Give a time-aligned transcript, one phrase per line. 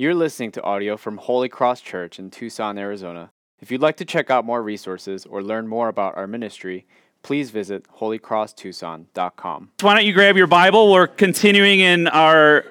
[0.00, 3.32] You're listening to audio from Holy Cross Church in Tucson, Arizona.
[3.58, 6.86] If you'd like to check out more resources or learn more about our ministry,
[7.24, 9.70] please visit holycrosstucson.com.
[9.80, 10.92] Why don't you grab your Bible?
[10.92, 12.64] We're continuing in our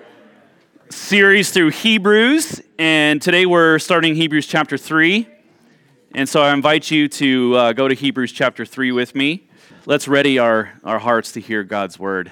[0.89, 5.27] series through Hebrews, and today we're starting Hebrews chapter 3.
[6.15, 9.49] And so I invite you to uh, go to Hebrews chapter 3 with me.
[9.85, 12.31] Let's ready our, our hearts to hear God's word.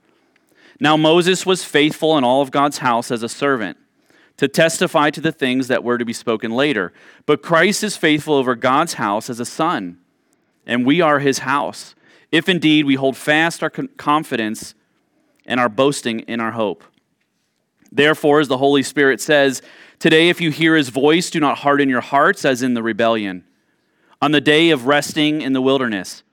[0.81, 3.77] Now Moses was faithful in all of God's house as a servant
[4.37, 6.91] to testify to the things that were to be spoken later.
[7.27, 9.99] But Christ is faithful over God's house as a son,
[10.65, 11.93] and we are his house,
[12.31, 14.73] if indeed we hold fast our confidence
[15.45, 16.83] and our boasting in our hope.
[17.91, 19.61] Therefore, as the Holy Spirit says,
[19.99, 23.43] Today, if you hear his voice, do not harden your hearts as in the rebellion.
[24.19, 26.23] On the day of resting in the wilderness,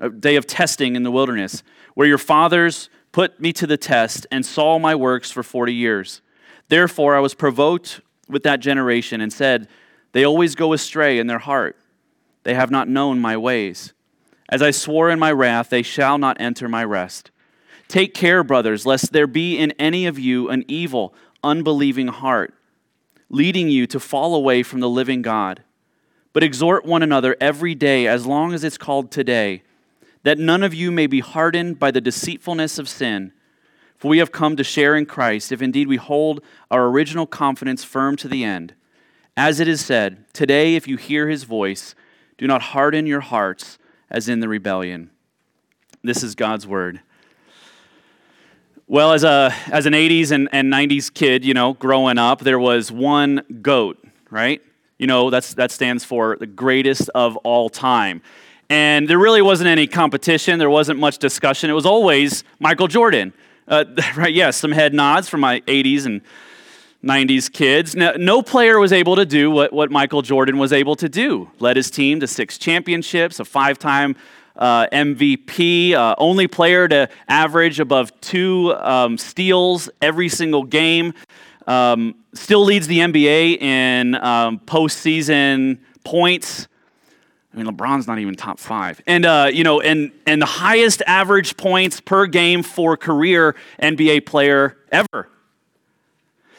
[0.00, 1.62] a day of testing in the wilderness,
[1.94, 6.22] where your fathers put me to the test and saw my works for 40 years.
[6.68, 9.68] Therefore, I was provoked with that generation and said,
[10.12, 11.76] They always go astray in their heart.
[12.42, 13.92] They have not known my ways.
[14.48, 17.30] As I swore in my wrath, they shall not enter my rest.
[17.88, 22.54] Take care, brothers, lest there be in any of you an evil, unbelieving heart,
[23.28, 25.62] leading you to fall away from the living God.
[26.32, 29.62] But exhort one another every day, as long as it's called today
[30.22, 33.32] that none of you may be hardened by the deceitfulness of sin.
[33.96, 37.84] For we have come to share in Christ, if indeed we hold our original confidence
[37.84, 38.74] firm to the end.
[39.36, 41.94] As it is said, Today, if you hear his voice,
[42.36, 43.78] do not harden your hearts
[44.10, 45.10] as in the rebellion.
[46.02, 47.00] This is God's word.
[48.88, 52.58] Well, as, a, as an 80s and, and 90s kid, you know, growing up, there
[52.58, 54.60] was one GOAT, right?
[54.98, 58.20] You know, that's, that stands for the greatest of all time.
[58.72, 61.68] And there really wasn't any competition, there wasn't much discussion.
[61.68, 63.34] It was always Michael Jordan.
[63.68, 63.84] Uh,
[64.16, 66.22] right, yes, some head nods from my 80s and
[67.04, 67.94] 90s kids.
[67.94, 71.50] No player was able to do what, what Michael Jordan was able to do.
[71.58, 74.16] Led his team to six championships, a five time
[74.56, 81.12] uh, MVP, uh, only player to average above two um, steals every single game.
[81.66, 86.68] Um, still leads the NBA in um, postseason points.
[87.52, 89.02] I mean, LeBron's not even top five.
[89.06, 94.24] And, uh, you know, and, and the highest average points per game for career NBA
[94.24, 95.28] player ever.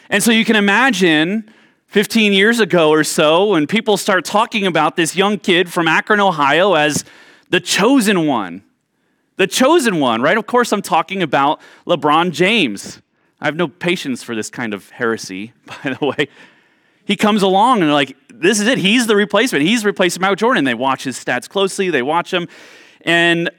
[0.10, 1.52] And so you can imagine
[1.88, 6.20] 15 years ago or so when people start talking about this young kid from Akron,
[6.20, 7.04] Ohio as
[7.50, 8.64] the chosen one.
[9.38, 10.38] The chosen one, right?
[10.38, 13.02] Of course, I'm talking about LeBron James.
[13.42, 16.30] I have no patience for this kind of heresy, by the way.
[17.06, 18.78] He comes along and like, this is it.
[18.78, 19.64] He's the replacement.
[19.64, 20.64] He's replacing Michael Jordan.
[20.64, 22.48] They watch his stats closely, they watch him.
[23.02, 23.50] And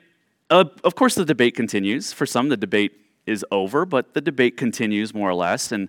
[0.50, 2.12] uh, of course, the debate continues.
[2.12, 2.92] For some, the debate
[3.26, 5.72] is over, but the debate continues more or less.
[5.72, 5.88] And,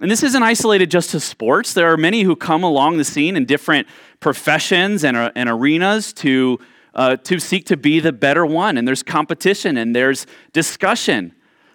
[0.00, 1.72] and this isn't isolated just to sports.
[1.74, 3.88] There are many who come along the scene in different
[4.20, 6.58] professions and, uh, and arenas to,
[6.94, 8.76] uh, to seek to be the better one.
[8.76, 11.32] And there's competition and there's discussion.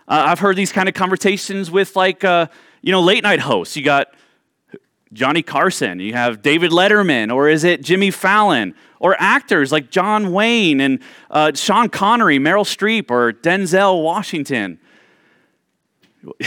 [0.08, 2.48] Uh, I've heard these kind of conversations with, like, uh,
[2.82, 3.76] you know, late night hosts.
[3.76, 4.08] You got
[5.12, 8.75] Johnny Carson, you have David Letterman, or is it Jimmy Fallon?
[9.00, 11.00] Or actors like John Wayne and
[11.31, 14.78] uh, Sean Connery, Meryl Streep, or Denzel Washington.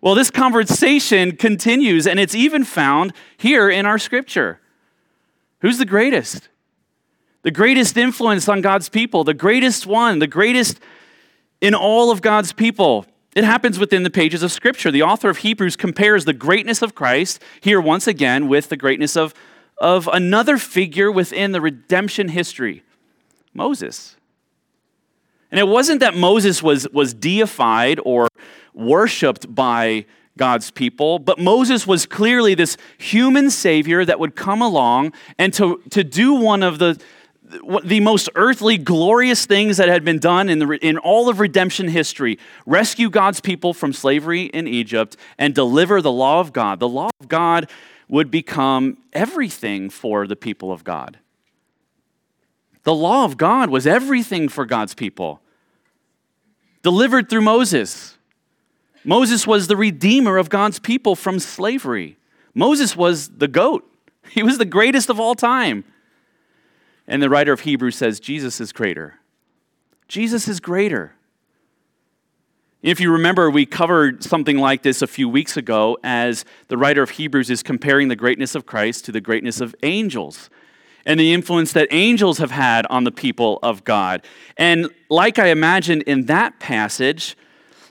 [0.00, 4.60] well, this conversation continues, and it's even found here in our scripture.
[5.60, 6.48] Who's the greatest?
[7.42, 10.80] The greatest influence on God's people, the greatest one, the greatest
[11.60, 13.06] in all of God's people.
[13.34, 14.90] It happens within the pages of Scripture.
[14.90, 19.16] The author of Hebrews compares the greatness of Christ here once again with the greatness
[19.16, 19.34] of,
[19.78, 22.82] of another figure within the redemption history
[23.52, 24.16] Moses.
[25.50, 28.28] And it wasn't that Moses was, was deified or
[28.72, 30.06] worshiped by
[30.36, 35.80] God's people, but Moses was clearly this human savior that would come along and to,
[35.90, 37.00] to do one of the,
[37.44, 41.88] the most earthly, glorious things that had been done in, the, in all of redemption
[41.88, 46.80] history rescue God's people from slavery in Egypt and deliver the law of God.
[46.80, 47.68] The law of God
[48.08, 51.18] would become everything for the people of God.
[52.84, 55.40] The law of God was everything for God's people,
[56.82, 58.18] delivered through Moses.
[59.04, 62.16] Moses was the redeemer of God's people from slavery.
[62.54, 63.90] Moses was the goat,
[64.30, 65.84] he was the greatest of all time.
[67.06, 69.20] And the writer of Hebrews says, Jesus is greater.
[70.08, 71.14] Jesus is greater.
[72.82, 77.02] If you remember, we covered something like this a few weeks ago as the writer
[77.02, 80.50] of Hebrews is comparing the greatness of Christ to the greatness of angels
[81.06, 84.22] and the influence that angels have had on the people of God.
[84.58, 87.36] And like I imagined in that passage,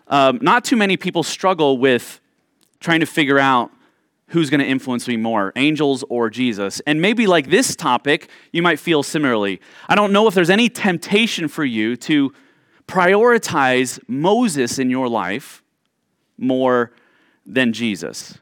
[0.07, 2.19] um, not too many people struggle with
[2.79, 3.71] trying to figure out
[4.33, 6.81] who's going to influence me more, angels or Jesus.
[6.87, 9.61] And maybe like this topic, you might feel similarly.
[9.87, 12.33] I don't know if there's any temptation for you to
[12.87, 15.63] prioritize Moses in your life
[16.37, 16.91] more
[17.45, 18.39] than Jesus.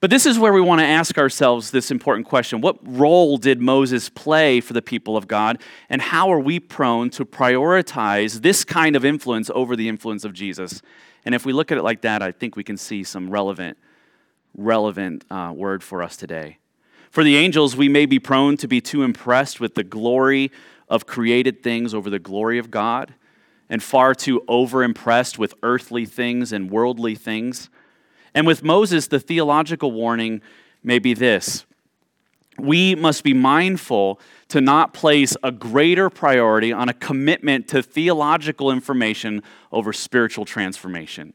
[0.00, 3.60] But this is where we want to ask ourselves this important question What role did
[3.60, 5.62] Moses play for the people of God?
[5.88, 10.32] And how are we prone to prioritize this kind of influence over the influence of
[10.32, 10.82] Jesus?
[11.24, 13.78] And if we look at it like that, I think we can see some relevant,
[14.56, 16.58] relevant uh, word for us today.
[17.10, 20.50] For the angels, we may be prone to be too impressed with the glory
[20.88, 23.14] of created things over the glory of God
[23.68, 27.68] and far too overimpressed with earthly things and worldly things.
[28.34, 30.42] And with Moses, the theological warning
[30.82, 31.64] may be this
[32.58, 38.70] we must be mindful to not place a greater priority on a commitment to theological
[38.70, 39.42] information
[39.72, 41.34] over spiritual transformation.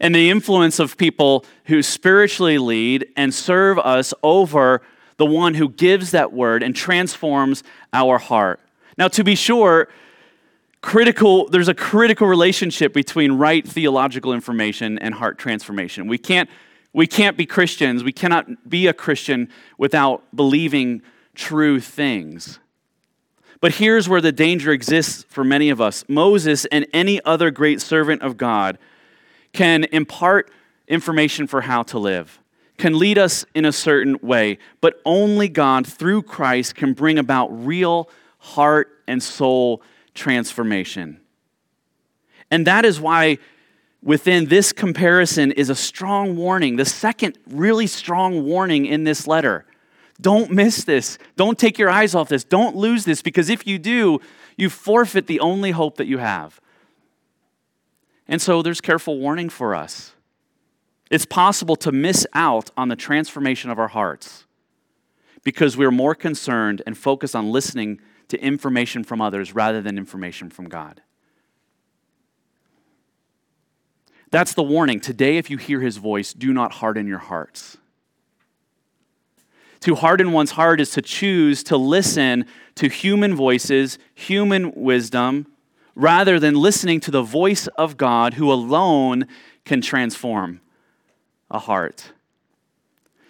[0.00, 4.80] And the influence of people who spiritually lead and serve us over
[5.18, 7.62] the one who gives that word and transforms
[7.92, 8.58] our heart.
[8.96, 9.88] Now, to be sure,
[10.80, 16.06] critical there's a critical relationship between right theological information and heart transformation.
[16.06, 16.48] We can't
[16.92, 19.48] we can't be christians we cannot be a christian
[19.78, 21.02] without believing
[21.34, 22.58] true things.
[23.60, 26.02] But here's where the danger exists for many of us.
[26.08, 28.78] Moses and any other great servant of god
[29.52, 30.50] can impart
[30.88, 32.38] information for how to live
[32.78, 37.48] can lead us in a certain way but only god through christ can bring about
[37.48, 38.08] real
[38.38, 39.82] heart and soul
[40.14, 41.20] transformation.
[42.50, 43.38] And that is why
[44.02, 49.66] within this comparison is a strong warning, the second really strong warning in this letter.
[50.20, 51.18] Don't miss this.
[51.36, 52.44] Don't take your eyes off this.
[52.44, 54.20] Don't lose this because if you do,
[54.56, 56.60] you forfeit the only hope that you have.
[58.30, 60.12] And so there's careful warning for us.
[61.10, 64.46] It's possible to miss out on the transformation of our hearts
[65.42, 70.48] because we're more concerned and focused on listening to information from others rather than information
[70.48, 71.02] from God.
[74.30, 75.00] That's the warning.
[75.00, 77.78] Today, if you hear his voice, do not harden your hearts.
[79.80, 82.44] To harden one's heart is to choose to listen
[82.76, 85.48] to human voices, human wisdom,
[85.94, 89.26] rather than listening to the voice of God who alone
[89.64, 90.60] can transform
[91.50, 92.12] a heart.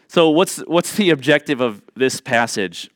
[0.09, 2.91] So, what's, what's the objective of this passage?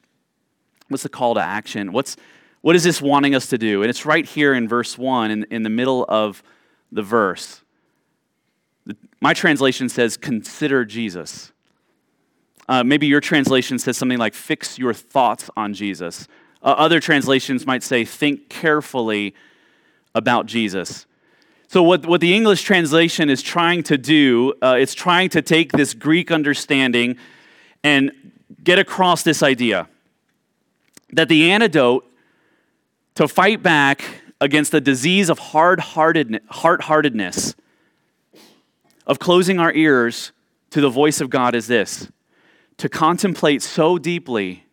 [0.88, 1.93] What's the call to action?
[1.93, 2.16] What's,
[2.61, 3.82] what is this wanting us to do?
[3.82, 6.43] And it's right here in verse 1, in, in the middle of
[6.90, 7.62] the verse.
[9.20, 11.52] My translation says, Consider Jesus.
[12.69, 16.26] Uh, maybe your translation says something like, Fix your thoughts on Jesus.
[16.62, 19.34] Uh, other translations might say, Think carefully
[20.14, 21.06] about Jesus.
[21.69, 25.72] So, what, what the English translation is trying to do, uh, it's trying to take
[25.72, 27.16] this Greek understanding
[27.82, 28.12] and
[28.62, 29.88] get across this idea
[31.12, 32.04] that the antidote
[33.14, 34.04] to fight back
[34.40, 37.54] against the disease of hard-heartedness,
[39.06, 40.33] of closing our ears
[40.71, 42.09] to the voice of God is this
[42.76, 44.64] to contemplate so deeply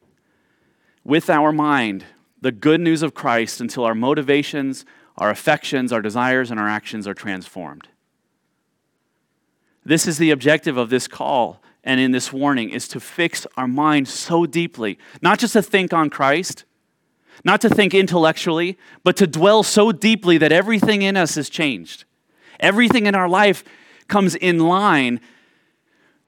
[1.03, 2.03] with our mind
[2.41, 4.86] the good news of Christ until our motivations,
[5.18, 7.88] our affections, our desires, and our actions are transformed.
[9.84, 13.68] This is the objective of this call and in this warning is to fix our
[13.68, 16.65] mind so deeply, not just to think on Christ,
[17.44, 22.06] not to think intellectually, but to dwell so deeply that everything in us is changed.
[22.60, 23.63] Everything in our life
[24.08, 25.20] comes in line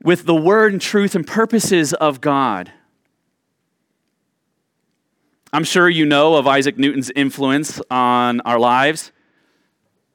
[0.02, 2.72] with the word and truth and purposes of God.
[5.56, 9.12] I'm sure you know of Isaac Newton's influence on our lives.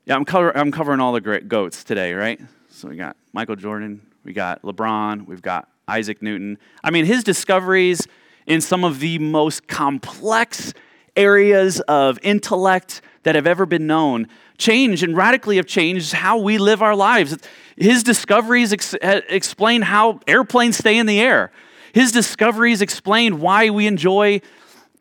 [0.04, 2.40] Yeah, I'm, cover- I'm covering all the great goats today, right?
[2.70, 6.58] So we got Michael Jordan, we got LeBron, we've got Isaac Newton.
[6.82, 8.04] I mean, his discoveries
[8.48, 10.74] in some of the most complex
[11.14, 14.26] areas of intellect that have ever been known
[14.56, 17.38] change and radically have changed how we live our lives.
[17.76, 21.52] His discoveries ex- eh, explain how airplanes stay in the air.
[21.92, 24.40] His discoveries explain why we enjoy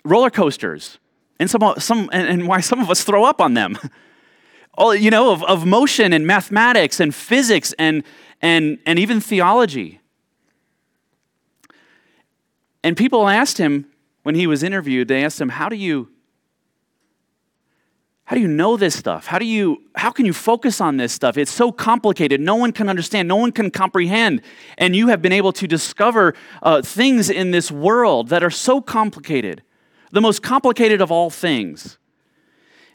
[0.08, 1.00] roller coasters
[1.40, 3.78] and some, some and, and why some of us throw up on them.
[4.78, 8.04] All you know of, of motion and mathematics and physics and
[8.42, 10.00] and, and even theology.
[12.84, 13.88] And people asked him
[14.24, 16.10] when he was interviewed, they asked him, How do you
[18.26, 19.26] how do you know this stuff?
[19.26, 21.38] How do you how can you focus on this stuff?
[21.38, 22.42] It's so complicated.
[22.42, 23.30] No one can understand.
[23.30, 24.42] No one can comprehend.
[24.78, 28.82] And you have been able to discover uh, things in this world that are so
[28.82, 29.64] complicated,
[30.12, 31.98] the most complicated of all things.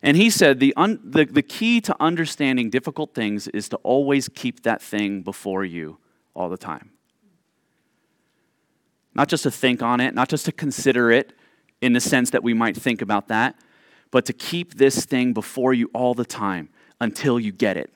[0.03, 4.29] And he said the, un, the, the key to understanding difficult things is to always
[4.29, 5.99] keep that thing before you
[6.35, 6.91] all the time.
[9.15, 11.33] Not just to think on it, not just to consider it
[11.81, 13.57] in the sense that we might think about that,
[14.11, 16.69] but to keep this thing before you all the time
[17.01, 17.93] until you get it,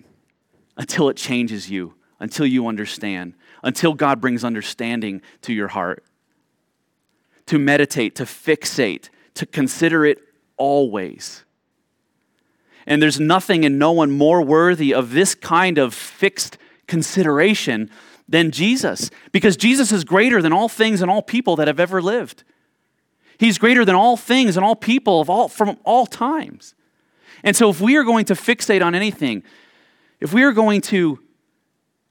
[0.77, 6.05] until it changes you, until you understand, until God brings understanding to your heart.
[7.47, 10.19] To meditate, to fixate, to consider it
[10.57, 11.45] always.
[12.87, 17.91] And there's nothing and no one more worthy of this kind of fixed consideration
[18.29, 22.03] than Jesus, because Jesus is greater than all things and all people that have ever
[22.03, 22.43] lived.
[23.39, 26.75] He's greater than all things and all people of all, from all times.
[27.45, 29.43] And so, if we are going to fixate on anything,
[30.21, 31.21] if we are going to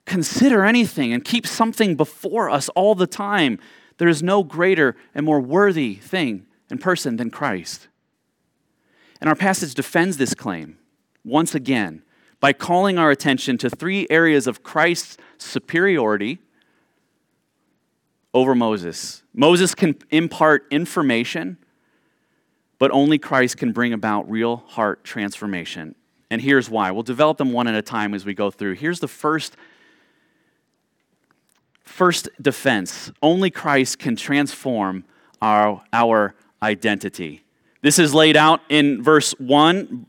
[0.06, 3.60] consider anything and keep something before us all the time,
[3.98, 7.88] there is no greater and more worthy thing and person than Christ.
[9.22, 10.78] And our passage defends this claim
[11.24, 12.04] once again
[12.40, 16.40] by calling our attention to three areas of Christ's superiority
[18.34, 19.24] over Moses.
[19.34, 21.58] Moses can impart information,
[22.78, 25.96] but only Christ can bring about real heart transformation.
[26.30, 26.92] And here's why.
[26.92, 28.74] We'll develop them one at a time as we go through.
[28.74, 29.56] Here's the first
[31.86, 33.12] first defense.
[33.22, 35.06] Only Christ can transform
[35.42, 37.44] our, our identity.
[37.82, 40.08] This is laid out in verse 1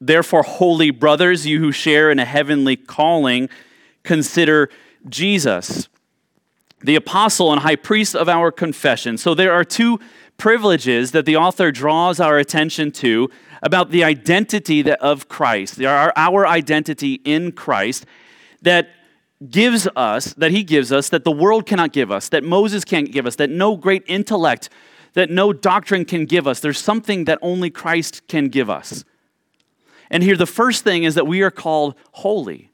[0.00, 3.48] Therefore, holy brothers, you who share in a heavenly calling,
[4.04, 4.68] consider
[5.08, 5.88] Jesus,
[6.80, 9.18] the apostle and high priest of our confession.
[9.18, 9.98] So there are two
[10.36, 13.28] privileges that the author draws our attention to
[13.60, 18.06] about the identity of Christ, our identity in Christ
[18.62, 18.88] that
[19.50, 23.12] gives us, that he gives us, that the world cannot give us, that Moses can't
[23.12, 24.68] give us, that no great intellect,
[25.14, 26.60] that no doctrine can give us.
[26.60, 29.04] There's something that only Christ can give us.
[30.10, 32.70] And here, the first thing is that we are called holy.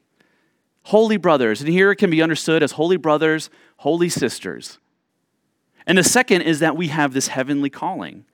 [0.85, 1.61] Holy brothers.
[1.61, 4.79] And here it can be understood as holy brothers, holy sisters.
[5.87, 8.25] And the second is that we have this heavenly calling.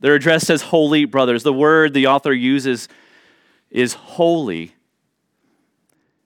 [0.00, 1.42] They're addressed as holy brothers.
[1.42, 2.88] The word the author uses
[3.70, 4.74] is holy.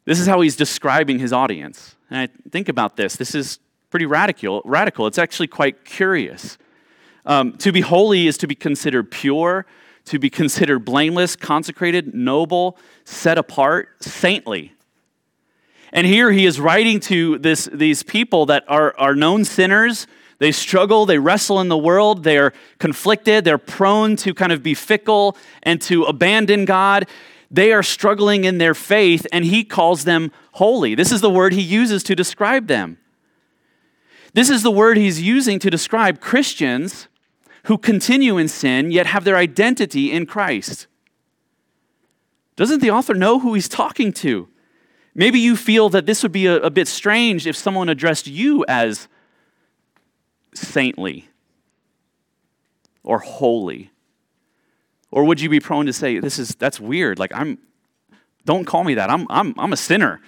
[0.04, 1.96] This is how he's describing his audience.
[2.10, 3.16] And I think about this.
[3.16, 3.58] This is
[3.90, 4.60] pretty radical.
[4.64, 5.06] Radical.
[5.06, 6.58] It's actually quite curious.
[7.26, 9.64] Um, to be holy is to be considered pure,
[10.06, 14.72] to be considered blameless, consecrated, noble, set apart, saintly.
[15.92, 20.06] And here he is writing to this, these people that are, are known sinners.
[20.38, 24.62] They struggle, they wrestle in the world, they are conflicted, they're prone to kind of
[24.62, 27.08] be fickle and to abandon God.
[27.50, 30.94] They are struggling in their faith, and he calls them holy.
[30.94, 32.98] This is the word he uses to describe them.
[34.32, 37.08] This is the word he's using to describe Christians
[37.64, 40.86] who continue in sin yet have their identity in Christ.
[42.56, 44.48] Doesn't the author know who he's talking to?
[45.14, 48.64] Maybe you feel that this would be a, a bit strange if someone addressed you
[48.68, 49.08] as
[50.54, 51.28] saintly
[53.04, 53.90] or holy.
[55.14, 57.20] Or would you be prone to say, this is that's weird?
[57.20, 57.58] Like I'm
[58.44, 59.10] don't call me that.
[59.10, 60.20] I'm I'm I'm a sinner.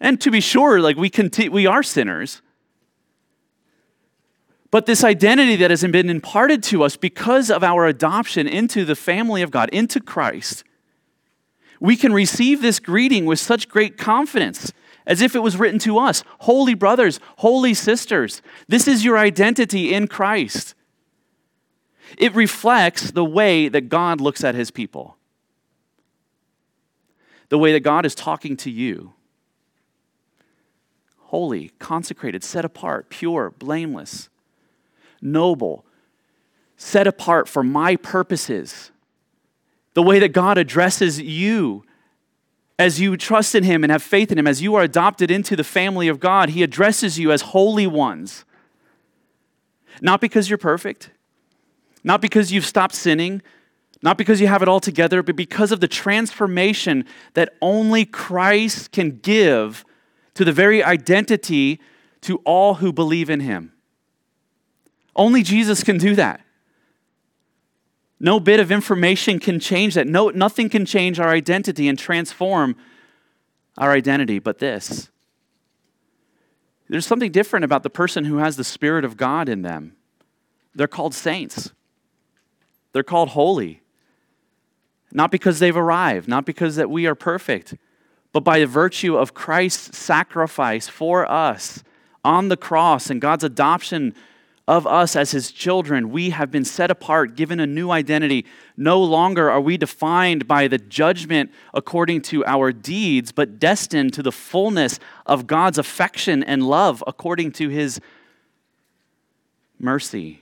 [0.00, 2.42] And to be sure, like we conti- we are sinners.
[4.72, 8.96] But this identity that has been imparted to us because of our adoption into the
[8.96, 10.64] family of God, into Christ,
[11.78, 14.72] we can receive this greeting with such great confidence
[15.06, 19.94] as if it was written to us Holy brothers, holy sisters, this is your identity
[19.94, 20.74] in Christ.
[22.18, 25.16] It reflects the way that God looks at his people,
[27.48, 29.12] the way that God is talking to you.
[31.18, 34.28] Holy, consecrated, set apart, pure, blameless
[35.22, 35.86] noble,
[36.76, 38.90] set apart for my purposes.
[39.94, 41.84] The way that God addresses you
[42.78, 45.54] as you trust in Him and have faith in Him, as you are adopted into
[45.54, 48.44] the family of God, He addresses you as holy ones.
[50.00, 51.10] Not because you're perfect,
[52.04, 53.42] not because you've stopped sinning,
[54.02, 57.04] not because you have it all together, but because of the transformation
[57.34, 59.84] that only Christ can give
[60.34, 61.80] to the very identity
[62.22, 63.72] to all who believe in Him.
[65.14, 66.40] Only Jesus can do that.
[68.18, 70.06] No bit of information can change that.
[70.06, 72.76] No, nothing can change our identity and transform
[73.76, 75.10] our identity but this.
[76.88, 79.96] There's something different about the person who has the Spirit of God in them.
[80.74, 81.72] They're called saints,
[82.92, 83.82] they're called holy.
[85.12, 87.74] Not because they've arrived, not because that we are perfect,
[88.32, 91.84] but by the virtue of Christ's sacrifice for us
[92.24, 94.14] on the cross and God's adoption
[94.68, 98.46] of us as his children, we have been set apart, given a new identity.
[98.76, 104.22] No longer are we defined by the judgment according to our deeds, but destined to
[104.22, 108.00] the fullness of God's affection and love according to his
[109.78, 110.41] mercy.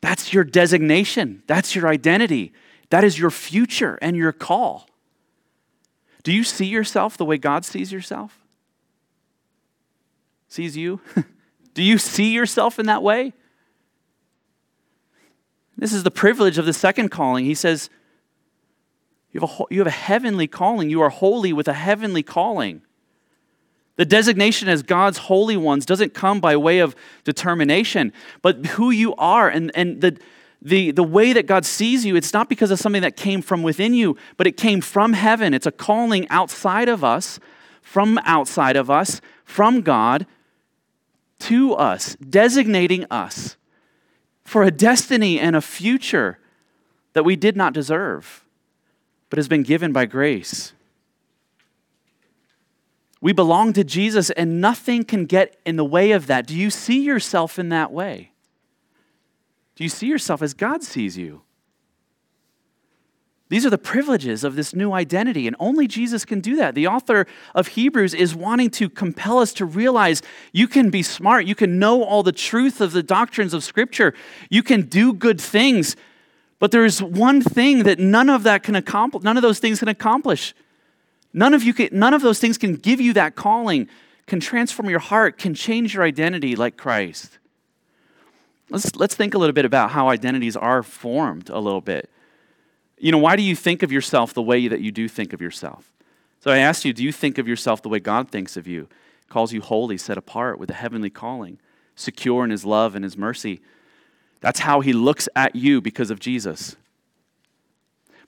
[0.00, 2.52] That's your designation, that's your identity,
[2.88, 4.88] that is your future and your call.
[6.22, 8.38] Do you see yourself the way God sees yourself?
[10.48, 11.00] Sees you?
[11.74, 13.32] Do you see yourself in that way?
[15.76, 17.44] This is the privilege of the second calling.
[17.44, 17.88] He says,
[19.32, 20.90] you have, a, you have a heavenly calling.
[20.90, 22.82] You are holy with a heavenly calling.
[24.00, 29.14] The designation as God's holy ones doesn't come by way of determination, but who you
[29.16, 30.16] are and, and the,
[30.62, 33.62] the, the way that God sees you, it's not because of something that came from
[33.62, 35.52] within you, but it came from heaven.
[35.52, 37.38] It's a calling outside of us,
[37.82, 40.24] from outside of us, from God
[41.40, 43.58] to us, designating us
[44.44, 46.38] for a destiny and a future
[47.12, 48.46] that we did not deserve,
[49.28, 50.72] but has been given by grace.
[53.20, 56.46] We belong to Jesus, and nothing can get in the way of that.
[56.46, 58.32] Do you see yourself in that way?
[59.76, 61.42] Do you see yourself as God sees you?
[63.50, 66.76] These are the privileges of this new identity, and only Jesus can do that.
[66.76, 70.22] The author of Hebrews is wanting to compel us to realize
[70.52, 74.14] you can be smart, you can know all the truth of the doctrines of Scripture,
[74.50, 75.96] you can do good things,
[76.60, 79.88] but there's one thing that none of that can accomplish, none of those things can
[79.88, 80.54] accomplish.
[81.32, 83.88] None of, you can, none of those things can give you that calling,
[84.26, 87.38] can transform your heart, can change your identity like Christ.
[88.68, 92.10] Let's, let's think a little bit about how identities are formed a little bit.
[92.98, 95.40] You know, why do you think of yourself the way that you do think of
[95.40, 95.92] yourself?
[96.40, 98.88] So I asked you, do you think of yourself the way God thinks of you?
[99.28, 101.58] Calls you holy, set apart with a heavenly calling,
[101.94, 103.60] secure in his love and his mercy.
[104.40, 106.76] That's how he looks at you because of Jesus.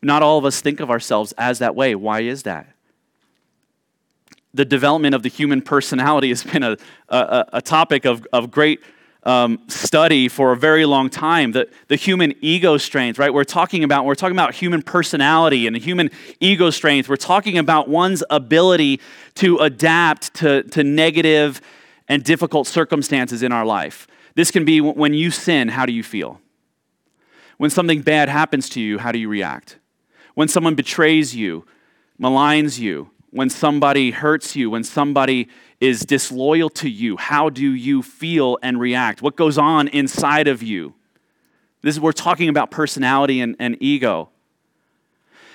[0.03, 1.95] Not all of us think of ourselves as that way.
[1.95, 2.75] Why is that?
[4.55, 6.77] The development of the human personality has been a,
[7.09, 8.81] a, a topic of, of great
[9.25, 11.53] um, study for a very long time.
[11.53, 13.33] The, the human ego strength right?
[13.33, 16.11] We're talking about we're talking about human personality and the human
[16.41, 19.01] ego strength we're talking about one's ability
[19.37, 21.61] to adapt to, to negative
[22.09, 24.09] and difficult circumstances in our life.
[24.35, 26.41] This can be when you sin how do you feel?
[27.59, 29.79] When something bad happens to you how do you react?
[30.35, 31.65] When someone betrays you
[32.21, 35.49] maligns you when somebody hurts you when somebody
[35.81, 39.21] is disloyal to you, how do you feel and react?
[39.21, 40.95] What goes on inside of you?
[41.81, 44.29] This is we're talking about personality and, and ego.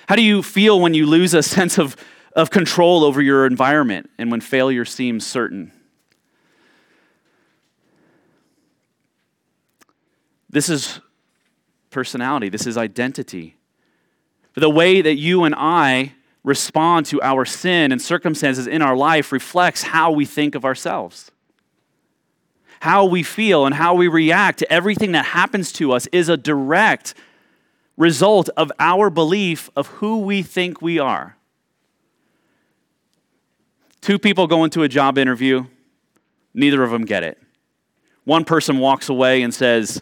[0.08, 1.96] How do you feel when you lose a sense of,
[2.34, 5.72] of control over your environment and when failure seems certain?
[10.50, 11.00] This is
[11.90, 13.56] personality, this is identity.
[14.54, 16.14] The way that you and I
[16.48, 21.30] respond to our sin and circumstances in our life reflects how we think of ourselves.
[22.80, 26.38] How we feel and how we react to everything that happens to us is a
[26.38, 27.14] direct
[27.98, 31.36] result of our belief of who we think we are.
[34.00, 35.66] Two people go into a job interview,
[36.54, 37.36] neither of them get it.
[38.24, 40.00] One person walks away and says,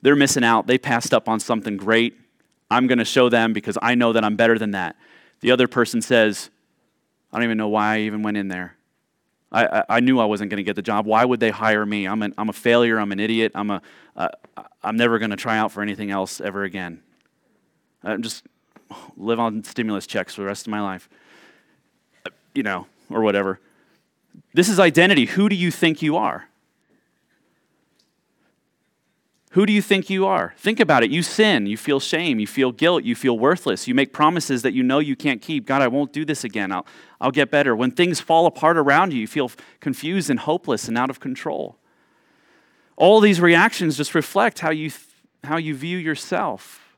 [0.00, 0.66] They're missing out.
[0.66, 2.18] They passed up on something great.
[2.70, 4.96] I'm going to show them because I know that I'm better than that.
[5.42, 6.50] The other person says,
[7.32, 8.76] I don't even know why I even went in there.
[9.50, 11.04] I, I, I knew I wasn't going to get the job.
[11.04, 12.06] Why would they hire me?
[12.06, 12.98] I'm, an, I'm a failure.
[12.98, 13.52] I'm an idiot.
[13.54, 13.82] I'm, a,
[14.16, 14.28] uh,
[14.82, 17.02] I'm never going to try out for anything else ever again.
[18.02, 18.44] I'm just
[19.16, 21.08] live on stimulus checks for the rest of my life.
[22.54, 23.60] You know, or whatever.
[24.54, 25.26] This is identity.
[25.26, 26.48] Who do you think you are?
[29.52, 30.54] Who do you think you are?
[30.56, 31.10] Think about it.
[31.10, 33.86] You sin, you feel shame, you feel guilt, you feel worthless.
[33.86, 35.66] You make promises that you know you can't keep.
[35.66, 36.72] God, I won't do this again.
[36.72, 36.86] I'll,
[37.20, 37.76] I'll get better.
[37.76, 41.76] When things fall apart around you, you feel confused and hopeless and out of control.
[42.96, 44.90] All these reactions just reflect how you,
[45.44, 46.96] how you view yourself.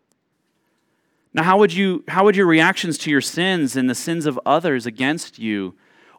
[1.33, 4.39] Now, how would, you, how would your reactions to your sins and the sins of
[4.47, 5.75] others against you,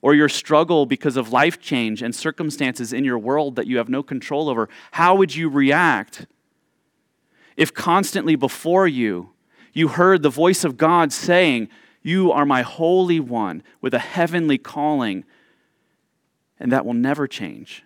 [0.05, 3.89] or your struggle because of life change and circumstances in your world that you have
[3.89, 6.27] no control over, how would you react
[7.57, 9.31] if constantly before you
[9.73, 11.69] you heard the voice of God saying,
[12.03, 15.23] You are my holy one with a heavenly calling?
[16.59, 17.83] And that will never change.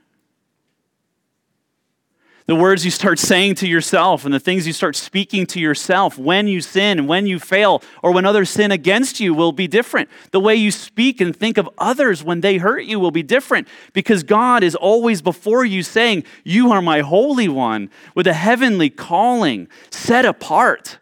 [2.49, 6.17] The words you start saying to yourself and the things you start speaking to yourself
[6.17, 10.09] when you sin, when you fail, or when others sin against you will be different.
[10.31, 13.67] The way you speak and think of others when they hurt you will be different
[13.93, 18.89] because God is always before you saying, You are my Holy One with a heavenly
[18.89, 20.97] calling, set apart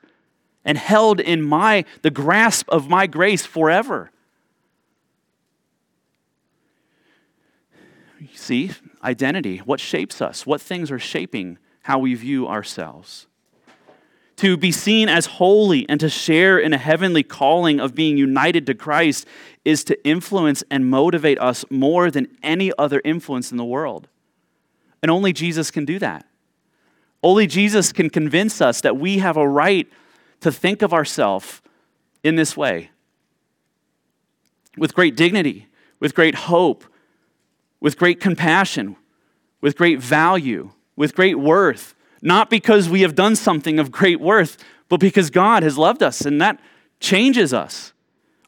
[0.66, 4.12] and held in my the grasp of my grace forever.
[8.20, 8.72] You see,
[9.04, 13.28] identity, what shapes us, what things are shaping how we view ourselves.
[14.38, 18.68] To be seen as holy and to share in a heavenly calling of being united
[18.68, 19.26] to Christ
[19.66, 24.08] is to influence and motivate us more than any other influence in the world.
[25.02, 26.26] And only Jesus can do that.
[27.24, 29.88] Only Jesus can convince us that we have a right
[30.42, 31.62] to think of ourselves
[32.24, 32.92] in this way
[34.78, 35.68] with great dignity,
[36.00, 36.86] with great hope,
[37.80, 38.96] with great compassion,
[39.62, 44.58] with great value, with great worth, not because we have done something of great worth,
[44.90, 46.60] but because God has loved us and that
[47.00, 47.94] changes us.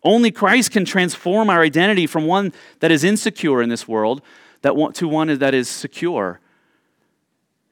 [0.04, 4.22] Only Christ can transform our identity from one that is insecure in this world
[4.62, 6.40] that to one that is secure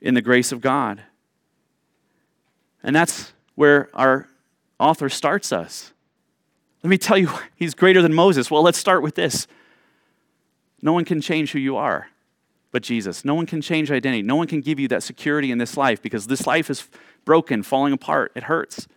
[0.02, 1.02] in the grace of God.
[2.84, 4.28] And that's where our
[4.80, 5.92] author starts us.
[6.84, 8.52] Let me tell you, he's greater than Moses.
[8.52, 9.48] Well, let's start with this.
[10.82, 12.08] No one can change who you are
[12.78, 13.26] but Jesus.
[13.26, 14.22] No one can change identity.
[14.22, 16.88] No one can give you that security in this life because this life is
[17.26, 18.32] broken, falling apart.
[18.36, 18.88] It hurts.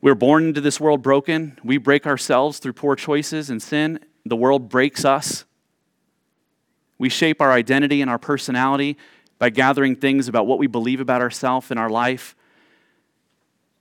[0.00, 1.56] We're born into this world broken.
[1.62, 4.00] We break ourselves through poor choices and sin.
[4.26, 5.44] The world breaks us.
[6.98, 8.96] We shape our identity and our personality
[9.38, 12.34] by gathering things about what we believe about ourselves in our life.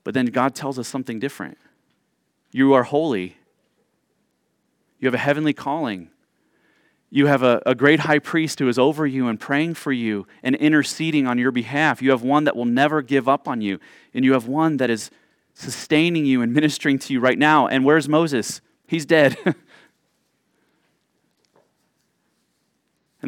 [0.04, 1.58] But then God tells us something different.
[2.52, 3.39] You are holy.
[5.00, 6.10] You have a heavenly calling.
[7.10, 10.28] You have a, a great high priest who is over you and praying for you
[10.44, 12.02] and interceding on your behalf.
[12.02, 13.80] You have one that will never give up on you.
[14.14, 15.10] And you have one that is
[15.56, 17.68] sustaining you and ministering to you right now.
[17.68, 18.62] And where's Moses?
[18.86, 19.38] He's dead.
[19.46, 19.56] and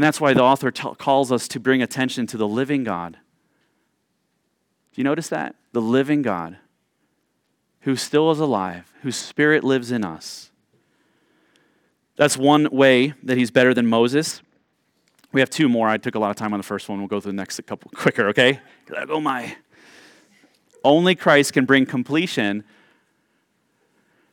[0.03, 3.13] that's why the author t- calls us to bring attention to the living God.
[4.93, 5.55] Do you notice that?
[5.71, 6.57] The living God
[7.81, 10.50] who still is alive, whose spirit lives in us
[12.15, 14.41] that's one way that he's better than Moses.
[15.34, 15.88] We have two more.
[15.88, 17.00] I took a lot of time on the first one.
[17.00, 18.60] We'll go through the next couple quicker, okay?
[19.10, 19.56] Oh my.
[20.84, 22.63] Only Christ can bring completion,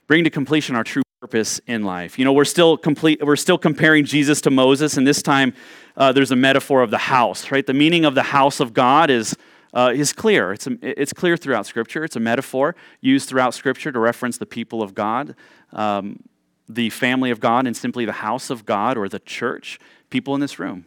[0.06, 2.18] bring to completion our true purpose in life.
[2.18, 3.24] You know, we're still complete.
[3.24, 5.52] We're still comparing Jesus to Moses, and this time
[5.96, 7.66] uh, there's a metaphor of the house, right?
[7.66, 9.36] The meaning of the house of God is
[9.74, 10.52] uh, is clear.
[10.52, 12.04] It's, a, it's clear throughout Scripture.
[12.04, 15.34] It's a metaphor used throughout Scripture to reference the people of God.
[15.72, 16.20] Um,
[16.68, 19.78] the family of God and simply the house of God or the church,
[20.10, 20.86] people in this room.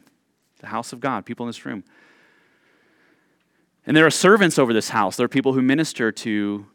[0.60, 1.84] The house of God, people in this room.
[3.86, 5.18] And there are servants over this house.
[5.18, 6.68] There are people who minister to,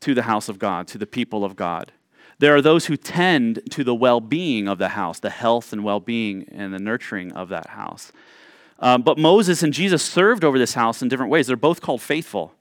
[0.00, 1.92] to the house of God, to the people of God.
[2.38, 5.84] There are those who tend to the well being of the house, the health and
[5.84, 8.12] well being and the nurturing of that house.
[8.78, 11.46] Um, but Moses and Jesus served over this house in different ways.
[11.46, 12.52] They're both called faithful.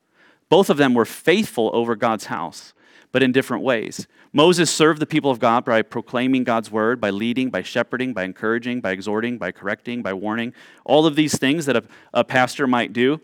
[0.49, 2.73] Both of them were faithful over God's house,
[3.11, 4.07] but in different ways.
[4.33, 8.23] Moses served the people of God by proclaiming God's word, by leading, by shepherding, by
[8.23, 10.53] encouraging, by exhorting, by correcting, by warning,
[10.85, 13.19] all of these things that a, a pastor might do.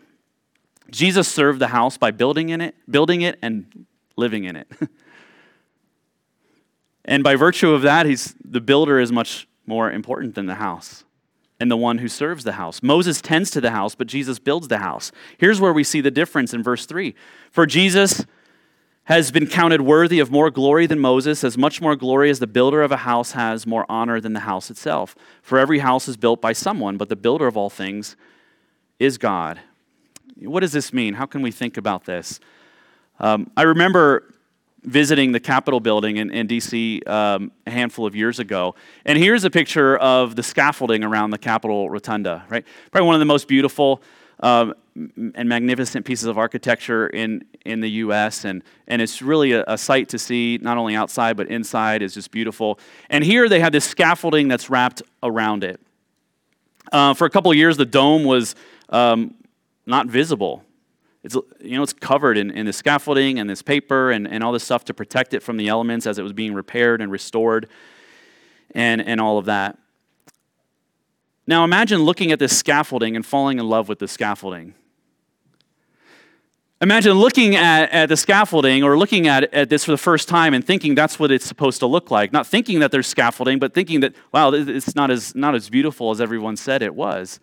[0.90, 4.68] Jesus served the house by building in it, building it and living in it.
[7.06, 11.04] and by virtue of that, he's the builder is much more important than the house
[11.60, 12.84] and the one who serves the house.
[12.84, 15.12] Moses tends to the house, but Jesus builds the house.
[15.38, 17.16] Here's where we see the difference in verse 3.
[17.52, 18.26] For Jesus
[19.08, 22.48] has been counted worthy of more glory than Moses, as much more glory as the
[22.48, 25.16] builder of a house has more honor than the house itself.
[25.42, 28.18] For every house is built by someone, but the builder of all things
[29.00, 29.62] is God.
[30.42, 31.14] What does this mean?
[31.14, 32.42] How can we think about this?
[33.22, 34.34] Um, I remember
[34.84, 37.02] visiting the Capitol building in, in D.C.
[37.08, 41.38] Um, a handful of years ago, and here's a picture of the scaffolding around the
[41.38, 42.66] Capitol Rotunda, right?
[42.92, 44.02] Probably one of the most beautiful
[44.40, 48.46] um, and magnificent pieces of architecture in, in the U.S.
[48.46, 52.14] And, and it's really a, a, sight to see, not only outside, but inside is
[52.14, 52.80] just beautiful.
[53.10, 55.80] And here they have this scaffolding that's wrapped around it.
[56.92, 58.56] Uh, for a couple of years, the dome was
[58.90, 59.36] um,
[59.86, 60.64] not visible.
[61.24, 64.52] It's, you know, it's covered in, in the scaffolding and this paper and, and all
[64.52, 67.68] this stuff to protect it from the elements as it was being repaired and restored
[68.74, 69.78] and, and all of that.
[71.48, 74.74] Now imagine looking at this scaffolding and falling in love with the scaffolding.
[76.80, 80.54] Imagine looking at, at the scaffolding or looking at, at this for the first time
[80.54, 82.32] and thinking that's what it's supposed to look like.
[82.32, 86.12] Not thinking that there's scaffolding, but thinking that, wow, it's not as, not as beautiful
[86.12, 87.40] as everyone said it was.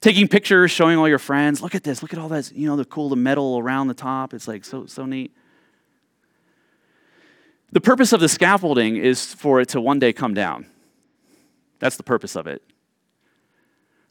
[0.00, 2.74] Taking pictures, showing all your friends, look at this, look at all that, you know,
[2.74, 4.34] the cool, the metal around the top.
[4.34, 5.32] It's like so, so neat.
[7.70, 10.66] The purpose of the scaffolding is for it to one day come down.
[11.78, 12.62] That's the purpose of it.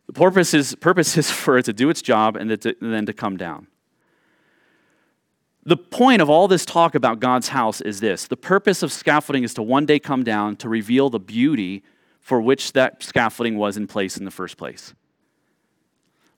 [0.07, 3.05] The purpose is, purpose is for it to do its job and, to, and then
[3.05, 3.67] to come down.
[5.65, 9.43] The point of all this talk about God's house is this the purpose of scaffolding
[9.43, 11.83] is to one day come down to reveal the beauty
[12.19, 14.93] for which that scaffolding was in place in the first place.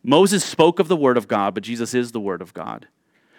[0.03, 2.87] Moses spoke of the Word of God, but Jesus is the Word of God.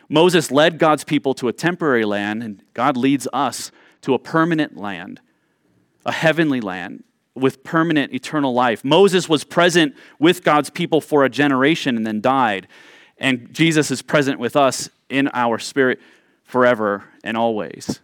[0.09, 3.70] Moses led God's people to a temporary land, and God leads us
[4.03, 5.20] to a permanent land,
[6.05, 7.05] a heavenly land
[7.37, 8.85] with permanent eternal life.
[8.85, 12.66] Moses was present with God's people for a generation and then died.
[13.18, 16.01] And Jesus is present with us in our spirit
[16.44, 18.01] forever and always.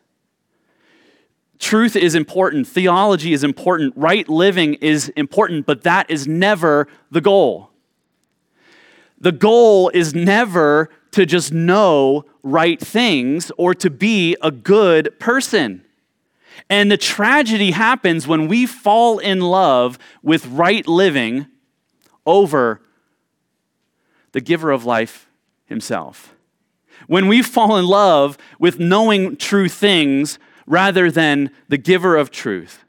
[1.59, 7.21] Truth is important, theology is important, right living is important, but that is never the
[7.21, 7.71] goal.
[9.21, 15.85] The goal is never to just know right things or to be a good person.
[16.69, 21.47] And the tragedy happens when we fall in love with right living
[22.27, 22.81] over
[24.33, 25.29] the giver of life
[25.67, 26.35] himself.
[27.07, 32.85] When we fall in love with knowing true things rather than the giver of truth.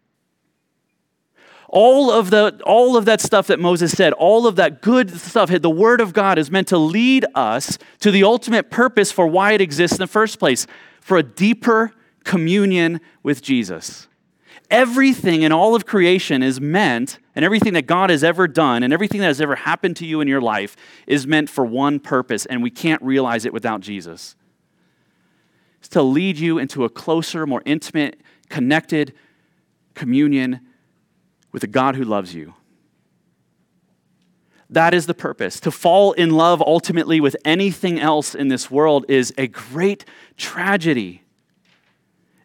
[1.67, 5.49] All of, the, all of that stuff that Moses said, all of that good stuff,
[5.49, 9.53] the Word of God is meant to lead us to the ultimate purpose for why
[9.53, 10.67] it exists in the first place
[11.01, 11.91] for a deeper
[12.23, 14.07] communion with Jesus.
[14.69, 18.93] Everything in all of creation is meant, and everything that God has ever done, and
[18.93, 22.45] everything that has ever happened to you in your life is meant for one purpose,
[22.45, 24.35] and we can't realize it without Jesus.
[25.79, 29.13] It's to lead you into a closer, more intimate, connected
[29.95, 30.61] communion
[31.51, 32.53] with a God who loves you.
[34.69, 35.59] That is the purpose.
[35.59, 40.05] To fall in love ultimately with anything else in this world is a great
[40.37, 41.22] tragedy.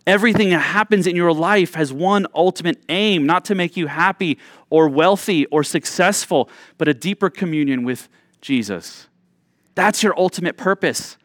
[0.09, 4.39] Everything that happens in your life has one ultimate aim not to make you happy
[4.71, 8.09] or wealthy or successful, but a deeper communion with
[8.41, 9.07] Jesus.
[9.77, 11.17] That's your ultimate purpose.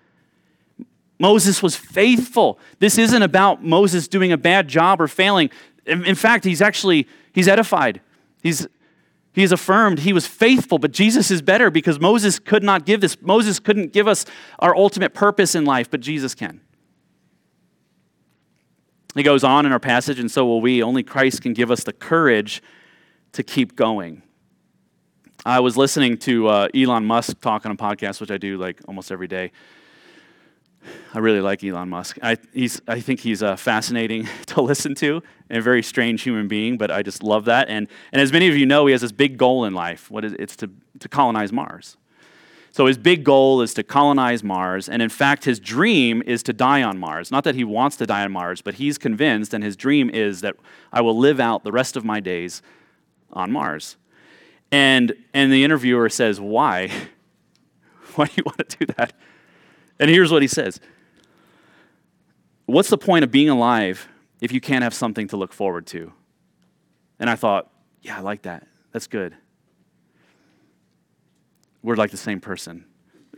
[1.17, 2.59] Moses was faithful.
[2.79, 5.49] This isn't about Moses doing a bad job or failing.
[5.85, 7.99] In, fact, he's actually He's edified.
[8.41, 8.67] He's,
[9.33, 9.99] he is affirmed.
[9.99, 13.19] He was faithful, but Jesus is better because Moses could not give this.
[13.21, 14.25] Moses couldn't give us
[14.59, 16.61] our ultimate purpose in life, but Jesus can.
[19.15, 20.81] He goes on in our passage, and so will we.
[20.81, 22.63] Only Christ can give us the courage
[23.33, 24.23] to keep going.
[25.45, 28.79] I was listening to uh, Elon Musk talk on a podcast, which I do like
[28.87, 29.51] almost every day.
[31.13, 32.17] I really like Elon Musk.
[32.21, 36.47] I, he's, I think he's uh, fascinating to listen to and a very strange human
[36.47, 37.69] being, but I just love that.
[37.69, 40.09] And, and as many of you know, he has this big goal in life.
[40.09, 41.97] What is, it's to, to colonize Mars.
[42.73, 44.89] So his big goal is to colonize Mars.
[44.89, 47.29] And in fact, his dream is to die on Mars.
[47.29, 50.41] Not that he wants to die on Mars, but he's convinced, and his dream is
[50.41, 50.55] that
[50.91, 52.63] I will live out the rest of my days
[53.31, 53.95] on Mars.
[54.71, 56.89] And, and the interviewer says, Why?
[58.15, 59.13] Why do you want to do that?
[59.99, 60.79] And here's what he says
[62.65, 64.07] What's the point of being alive
[64.41, 66.11] if you can't have something to look forward to?
[67.19, 67.69] And I thought,
[68.01, 68.65] yeah, I like that.
[68.91, 69.35] That's good.
[71.83, 72.85] We're like the same person.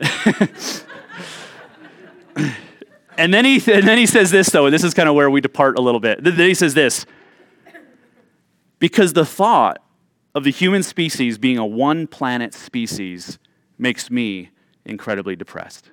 [3.16, 5.28] and, then he, and then he says this, though, and this is kind of where
[5.28, 6.22] we depart a little bit.
[6.22, 7.04] Then he says this
[8.78, 9.78] because the thought
[10.34, 13.38] of the human species being a one planet species
[13.78, 14.50] makes me
[14.84, 15.90] incredibly depressed.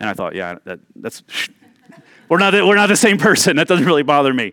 [0.00, 1.22] And I thought, yeah, that, that's,
[2.28, 3.56] we're not, we're not the same person.
[3.56, 4.52] That doesn't really bother me.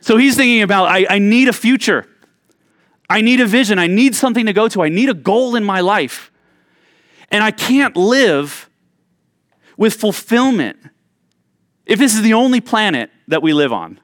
[0.00, 2.06] So he's thinking about, I, I need a future.
[3.08, 3.78] I need a vision.
[3.78, 4.82] I need something to go to.
[4.82, 6.30] I need a goal in my life.
[7.30, 8.68] And I can't live
[9.76, 10.78] with fulfillment
[11.84, 14.00] if this is the only planet that we live on.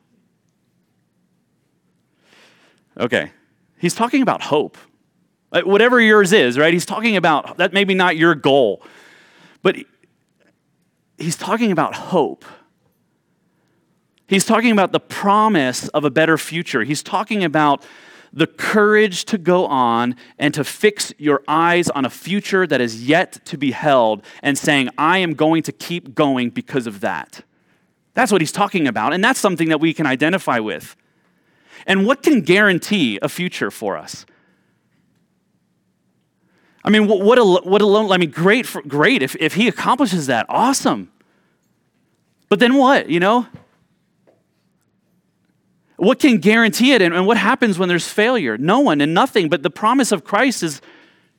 [2.98, 3.32] Okay.
[3.78, 4.76] He's talking about hope.
[5.50, 6.72] whatever yours is, right?
[6.72, 8.82] He's talking about that maybe not your goal.
[9.62, 9.76] But
[11.18, 12.44] he's talking about hope.
[14.26, 16.84] He's talking about the promise of a better future.
[16.84, 17.84] He's talking about
[18.33, 23.07] the courage to go on and to fix your eyes on a future that is
[23.07, 27.45] yet to be held and saying, I am going to keep going because of that.
[28.14, 30.97] That's what he's talking about, and that's something that we can identify with.
[31.87, 34.25] And what can guarantee a future for us?
[36.85, 39.23] I mean, what, what, a, what alone, I mean, great, for, great.
[39.23, 41.12] If, if he accomplishes that, awesome.
[42.49, 43.47] But then what, you know?
[46.02, 47.00] What can guarantee it?
[47.00, 48.58] And, and what happens when there's failure?
[48.58, 49.48] No one and nothing.
[49.48, 50.80] But the promise of Christ is,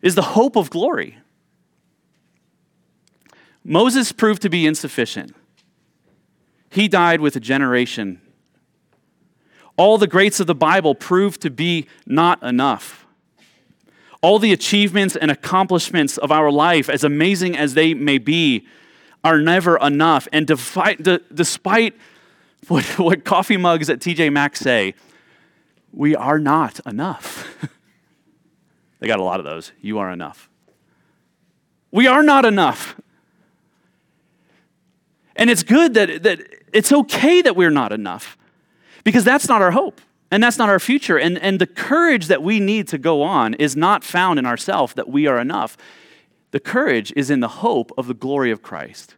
[0.01, 1.17] is the hope of glory.
[3.61, 5.35] Moses proved to be insufficient.
[6.69, 8.21] He died with a generation.
[9.75, 13.05] All the greats of the Bible proved to be not enough.
[14.21, 18.65] All the achievements and accomplishments of our life, as amazing as they may be,
[19.25, 20.25] are never enough.
[20.31, 21.95] And despite
[22.67, 24.95] what, what coffee mugs at TJ Maxx say,
[25.91, 27.57] we are not enough.
[28.99, 29.71] they got a lot of those.
[29.81, 30.49] You are enough.
[31.91, 32.99] We are not enough.
[35.35, 36.39] And it's good that, that
[36.71, 38.37] it's okay that we're not enough
[39.03, 39.99] because that's not our hope
[40.31, 41.17] and that's not our future.
[41.17, 44.93] And, and the courage that we need to go on is not found in ourselves
[44.93, 45.75] that we are enough.
[46.51, 49.15] The courage is in the hope of the glory of Christ.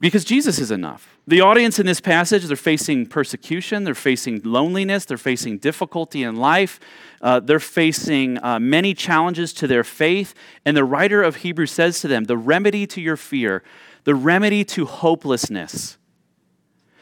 [0.00, 1.18] Because Jesus is enough.
[1.26, 6.36] The audience in this passage, they're facing persecution, they're facing loneliness, they're facing difficulty in
[6.36, 6.78] life,
[7.20, 10.34] uh, they're facing uh, many challenges to their faith.
[10.64, 13.62] And the writer of Hebrews says to them, The remedy to your fear,
[14.04, 15.96] the remedy to hopelessness,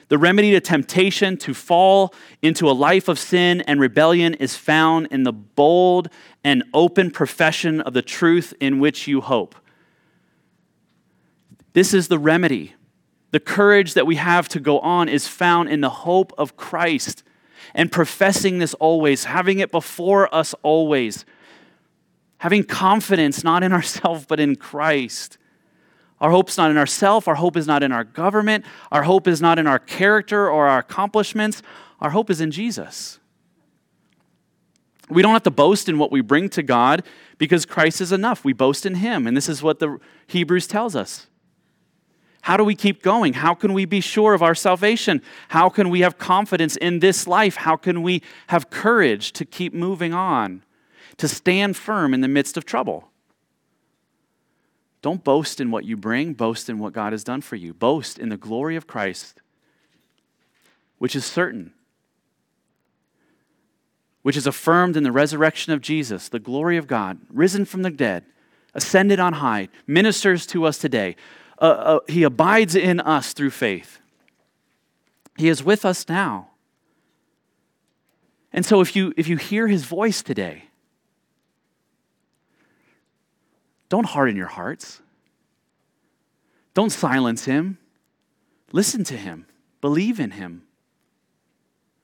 [0.09, 5.09] the remedy to temptation to fall into a life of sin and rebellion is found
[5.11, 6.09] in the bold
[6.45, 9.55] and open profession of the truth in which you hope.
[11.73, 12.75] This is the remedy.
[13.35, 17.25] The courage that we have to go on is found in the hope of Christ
[17.75, 21.25] and professing this always, having it before us always,
[22.39, 25.37] having confidence not in ourselves but in Christ.
[26.21, 29.41] Our hope's not in ourselves, our hope is not in our government, our hope is
[29.41, 31.61] not in our character or our accomplishments,
[32.01, 33.19] our hope is in Jesus.
[35.09, 37.03] We don't have to boast in what we bring to God
[37.39, 38.45] because Christ is enough.
[38.45, 41.27] We boast in Him, and this is what the Hebrews tells us.
[42.45, 43.33] How do we keep going?
[43.33, 45.23] How can we be sure of our salvation?
[45.49, 47.57] How can we have confidence in this life?
[47.57, 50.63] How can we have courage to keep moving on,
[51.17, 53.09] to stand firm in the midst of trouble?
[55.01, 57.73] Don't boast in what you bring, boast in what God has done for you.
[57.73, 59.41] Boast in the glory of Christ,
[60.99, 61.73] which is certain,
[64.21, 67.91] which is affirmed in the resurrection of Jesus, the glory of God, risen from the
[67.91, 68.27] dead,
[68.75, 71.17] ascended on high, ministers to us today
[71.65, 73.99] uh, uh, he abides in us through faith.
[75.39, 76.51] He is with us now.
[78.53, 80.65] And so if you, if you hear his voice today,
[83.89, 85.01] don't harden your hearts.
[86.75, 87.79] Don't silence him.
[88.73, 89.47] Listen to him.
[89.81, 90.65] Believe in him.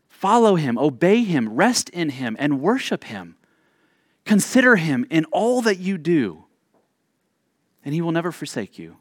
[0.09, 0.79] Follow him.
[0.79, 1.51] Obey him.
[1.51, 3.37] Rest in him and worship him.
[4.25, 6.44] Consider him in all that you do,
[7.85, 8.96] and he will never forsake you.